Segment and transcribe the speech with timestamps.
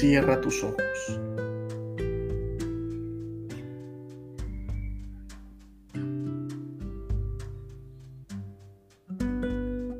[0.00, 1.20] Cierra tus ojos.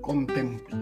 [0.00, 0.80] Contempla.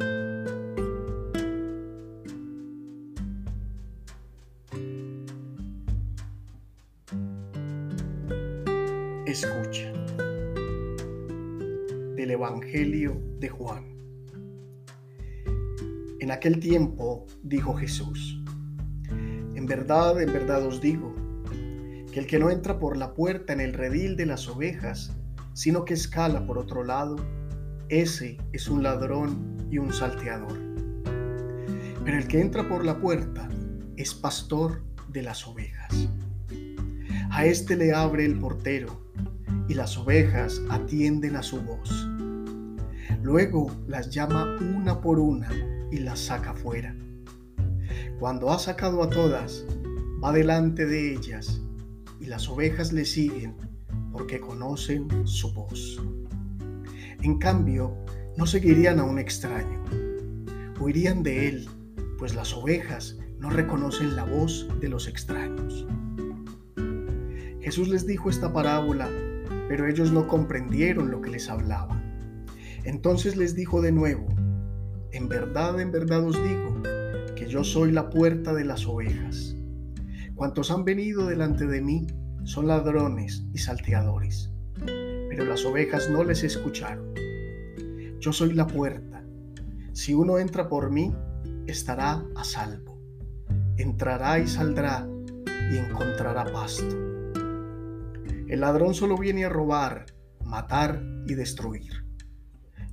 [9.27, 9.93] Escucha.
[12.15, 13.85] Del Evangelio de Juan.
[16.21, 18.39] En aquel tiempo dijo Jesús,
[19.59, 21.13] en verdad, en verdad os digo,
[22.13, 25.17] que el que no entra por la puerta en el redil de las ovejas,
[25.53, 27.17] sino que escala por otro lado,
[27.89, 30.57] ese es un ladrón y un salteador.
[32.05, 33.49] Pero el que entra por la puerta
[33.97, 36.09] es pastor de las ovejas.
[37.33, 39.11] A éste le abre el portero
[39.67, 42.09] y las ovejas atienden a su voz.
[43.25, 45.51] Luego las llama una por una
[45.91, 46.95] y las saca fuera.
[48.19, 49.65] Cuando ha sacado a todas,
[50.23, 51.63] va delante de ellas
[52.19, 53.55] y las ovejas le siguen
[54.11, 56.03] porque conocen su voz.
[57.23, 57.97] En cambio,
[58.37, 59.85] no seguirían a un extraño,
[60.81, 61.69] huirían de él,
[62.19, 65.87] pues las ovejas no reconocen la voz de los extraños.
[67.61, 69.09] Jesús les dijo esta parábola,
[69.69, 72.03] pero ellos no comprendieron lo que les hablaba.
[72.83, 74.27] Entonces les dijo de nuevo,
[75.13, 76.83] en verdad, en verdad os digo,
[77.49, 79.57] yo soy la puerta de las ovejas.
[80.35, 82.07] Cuantos han venido delante de mí
[82.45, 84.51] son ladrones y salteadores,
[84.85, 87.15] pero las ovejas no les escucharon.
[88.21, 89.25] Yo soy la puerta.
[89.95, 91.15] Si uno entra por mí,
[91.67, 93.01] estará a salvo.
[93.79, 95.09] Entrará y saldrá
[95.73, 96.97] y encontrará pasto.
[98.47, 100.05] El ladrón solo viene a robar,
[100.45, 102.05] matar y destruir.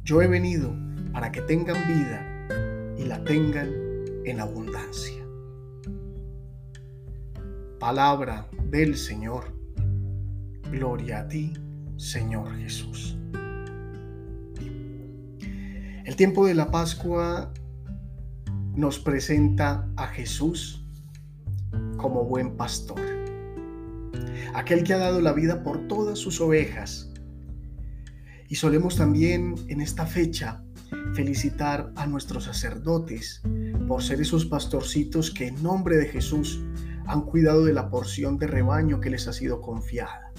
[0.03, 0.73] Yo he venido
[1.12, 3.84] para que tengan vida y la tengan
[4.25, 5.24] en abundancia.
[7.80, 9.56] Palabra del Señor.
[10.72, 11.53] Gloria a ti,
[11.96, 13.18] Señor Jesús.
[16.03, 17.53] El tiempo de la Pascua
[18.74, 20.85] nos presenta a Jesús
[21.97, 23.00] como buen pastor,
[24.53, 27.12] aquel que ha dado la vida por todas sus ovejas.
[28.47, 30.64] Y solemos también en esta fecha
[31.14, 33.41] felicitar a nuestros sacerdotes
[33.88, 36.62] por ser esos pastorcitos que en nombre de Jesús
[37.06, 40.31] han cuidado de la porción de rebaño que les ha sido confiada.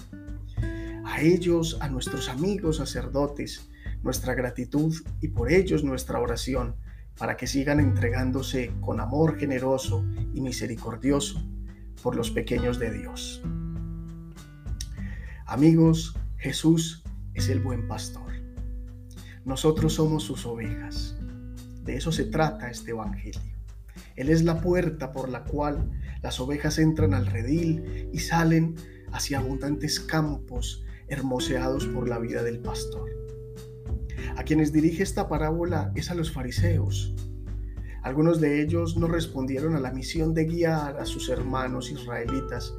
[1.05, 3.69] A ellos, a nuestros amigos sacerdotes,
[4.03, 6.77] nuestra gratitud y por ellos nuestra oración
[7.19, 11.43] para que sigan entregándose con amor generoso y misericordioso
[12.03, 13.43] por los pequeños de Dios.
[15.47, 18.33] Amigos, Jesús es el buen pastor.
[19.45, 21.16] Nosotros somos sus ovejas.
[21.87, 23.41] De eso se trata este Evangelio.
[24.17, 25.91] Él es la puerta por la cual
[26.23, 28.75] las ovejas entran al redil y salen
[29.13, 33.09] hacia abundantes campos hermoseados por la vida del pastor.
[34.37, 37.15] A quienes dirige esta parábola es a los fariseos.
[38.03, 42.75] Algunos de ellos no respondieron a la misión de guiar a sus hermanos israelitas,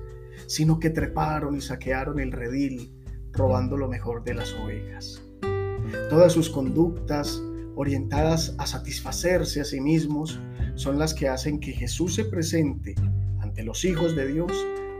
[0.47, 2.94] sino que treparon y saquearon el redil,
[3.31, 5.22] robando lo mejor de las ovejas.
[6.09, 7.41] Todas sus conductas
[7.77, 10.41] orientadas a satisfacerse a sí mismos
[10.73, 12.95] son las que hacen que Jesús se presente
[13.39, 14.51] ante los hijos de Dios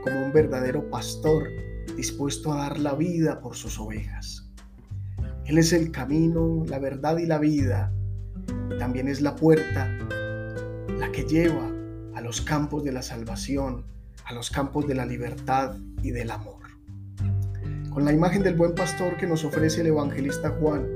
[0.04, 1.48] como un verdadero pastor
[1.96, 4.48] dispuesto a dar la vida por sus ovejas.
[5.44, 7.92] Él es el camino, la verdad y la vida.
[8.78, 9.88] También es la puerta,
[10.98, 11.68] la que lleva
[12.14, 13.86] a los campos de la salvación,
[14.24, 16.62] a los campos de la libertad y del amor.
[17.90, 20.86] Con la imagen del buen pastor que nos ofrece el evangelista Juan,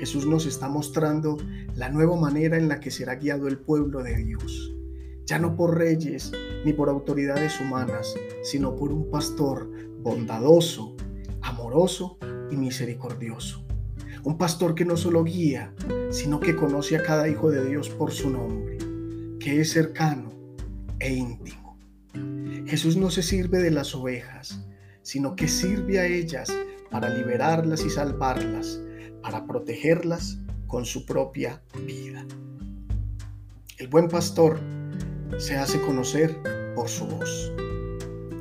[0.00, 1.36] Jesús nos está mostrando
[1.76, 4.74] la nueva manera en la que será guiado el pueblo de Dios.
[5.26, 6.32] Ya no por reyes
[6.64, 10.96] ni por autoridades humanas, sino por un pastor bondadoso,
[11.42, 12.16] amoroso
[12.50, 13.62] y misericordioso.
[14.24, 15.74] Un pastor que no solo guía,
[16.08, 18.78] sino que conoce a cada hijo de Dios por su nombre,
[19.38, 20.32] que es cercano
[20.98, 21.78] e íntimo.
[22.64, 24.64] Jesús no se sirve de las ovejas,
[25.02, 26.50] sino que sirve a ellas
[26.90, 28.80] para liberarlas y salvarlas,
[29.22, 32.24] para protegerlas con su propia vida.
[33.78, 34.60] El buen pastor
[35.38, 36.36] se hace conocer
[36.74, 37.52] por su voz.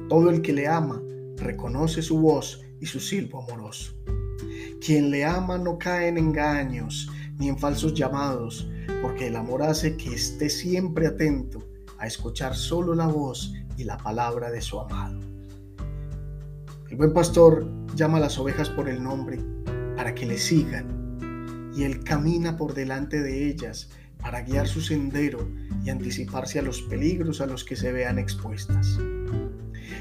[0.09, 1.01] Todo el que le ama
[1.37, 3.93] reconoce su voz y su silbo amoroso.
[4.85, 8.69] Quien le ama no cae en engaños ni en falsos llamados,
[9.01, 11.63] porque el amor hace que esté siempre atento
[11.97, 15.19] a escuchar solo la voz y la palabra de su amado.
[16.89, 19.39] El buen pastor llama a las ovejas por el nombre
[19.99, 21.19] para que le sigan
[21.75, 23.89] y él camina por delante de ellas
[24.21, 25.45] para guiar su sendero
[25.83, 28.97] y anticiparse a los peligros a los que se vean expuestas.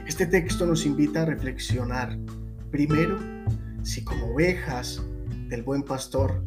[0.07, 2.17] Este texto nos invita a reflexionar,
[2.71, 3.19] primero,
[3.83, 5.03] si como ovejas
[5.49, 6.45] del buen pastor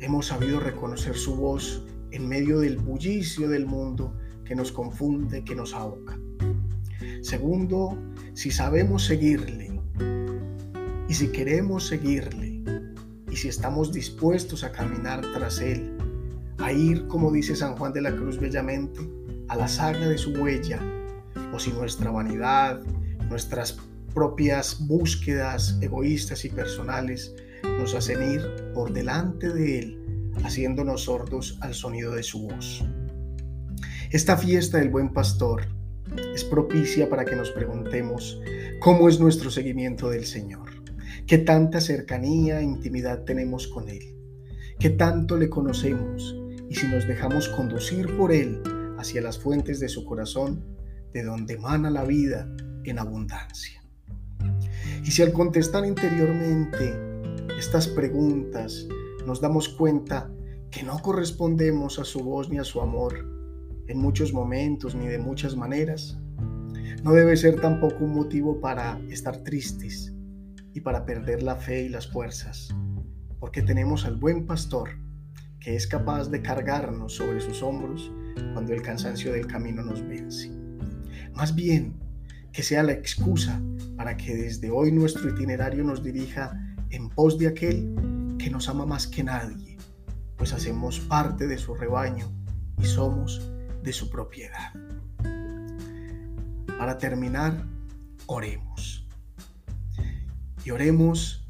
[0.00, 4.14] hemos sabido reconocer su voz en medio del bullicio del mundo
[4.44, 6.18] que nos confunde, que nos ahoga.
[7.22, 7.96] Segundo,
[8.34, 9.80] si sabemos seguirle
[11.08, 12.47] y si queremos seguirle
[13.30, 15.96] y si estamos dispuestos a caminar tras él,
[16.58, 19.00] a ir, como dice San Juan de la Cruz bellamente,
[19.48, 20.80] a la saga de su huella,
[21.52, 22.80] o si nuestra vanidad,
[23.28, 23.78] nuestras
[24.14, 27.34] propias búsquedas egoístas y personales
[27.78, 28.42] nos hacen ir
[28.74, 32.84] por delante de Él, haciéndonos sordos al sonido de su voz.
[34.10, 35.66] Esta fiesta del buen pastor
[36.34, 38.40] es propicia para que nos preguntemos
[38.80, 40.67] cómo es nuestro seguimiento del Señor,
[41.28, 44.16] qué tanta cercanía e intimidad tenemos con Él,
[44.78, 46.34] qué tanto le conocemos
[46.70, 48.62] y si nos dejamos conducir por Él
[48.96, 50.64] hacia las fuentes de su corazón,
[51.12, 52.48] de donde emana la vida
[52.84, 53.84] en abundancia.
[55.04, 56.98] Y si al contestar interiormente
[57.58, 58.88] estas preguntas
[59.26, 60.32] nos damos cuenta
[60.70, 63.30] que no correspondemos a su voz ni a su amor
[63.86, 66.16] en muchos momentos ni de muchas maneras,
[67.04, 70.14] no debe ser tampoco un motivo para estar tristes
[70.78, 72.72] y para perder la fe y las fuerzas,
[73.40, 74.90] porque tenemos al buen pastor
[75.58, 78.12] que es capaz de cargarnos sobre sus hombros
[78.52, 80.52] cuando el cansancio del camino nos vence.
[81.34, 81.96] Más bien,
[82.52, 83.60] que sea la excusa
[83.96, 86.56] para que desde hoy nuestro itinerario nos dirija
[86.90, 89.76] en pos de aquel que nos ama más que nadie,
[90.36, 92.30] pues hacemos parte de su rebaño
[92.80, 93.50] y somos
[93.82, 94.72] de su propiedad.
[96.78, 97.66] Para terminar,
[98.26, 98.97] oremos.
[100.64, 101.46] Y oremos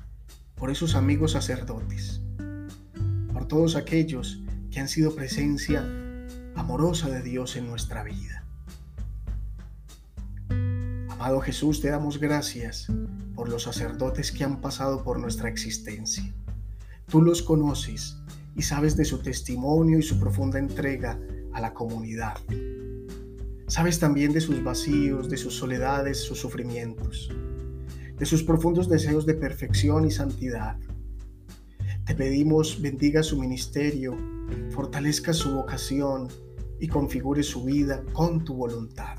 [0.54, 2.20] por esos amigos sacerdotes,
[3.32, 5.84] por todos aquellos que han sido presencia
[6.54, 8.44] amorosa de Dios en nuestra vida.
[11.08, 12.86] Amado Jesús, te damos gracias
[13.34, 16.32] por los sacerdotes que han pasado por nuestra existencia.
[17.08, 18.16] Tú los conoces
[18.54, 21.18] y sabes de su testimonio y su profunda entrega
[21.52, 22.36] a la comunidad.
[23.68, 27.30] Sabes también de sus vacíos, de sus soledades, sus sufrimientos,
[28.18, 30.76] de sus profundos deseos de perfección y santidad.
[32.04, 34.16] Te pedimos bendiga su ministerio,
[34.70, 36.28] fortalezca su vocación
[36.80, 39.18] y configure su vida con tu voluntad.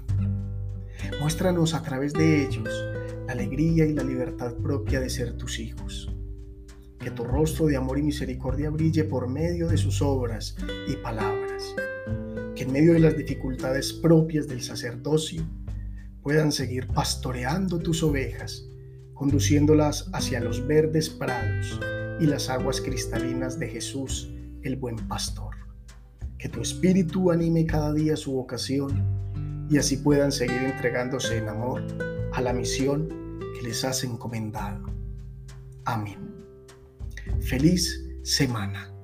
[1.19, 2.69] Muéstranos a través de ellos
[3.27, 6.11] la alegría y la libertad propia de ser tus hijos.
[6.99, 10.55] Que tu rostro de amor y misericordia brille por medio de sus obras
[10.89, 11.75] y palabras.
[12.55, 15.43] Que en medio de las dificultades propias del sacerdocio
[16.21, 18.65] puedan seguir pastoreando tus ovejas,
[19.19, 21.77] conduciéndolas hacia los verdes prados
[22.21, 24.31] y las aguas cristalinas de Jesús,
[24.63, 25.55] el buen pastor.
[26.37, 29.03] Que tu espíritu anime cada día su vocación
[29.69, 31.83] y así puedan seguir entregándose en amor
[32.31, 33.09] a la misión
[33.57, 34.85] que les has encomendado.
[35.83, 36.33] Amén.
[37.41, 38.98] Feliz semana.